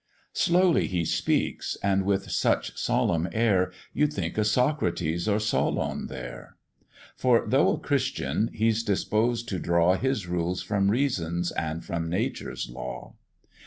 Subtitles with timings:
[0.33, 6.55] Slowly he speaks, and with such solemn air, You'd thing a Socrates or Solon there;
[7.15, 12.67] For though a Christian, he's disposed to draw His rules from reason's and from nature's
[12.67, 13.13] law.